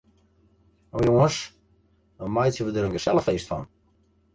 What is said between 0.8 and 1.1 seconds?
No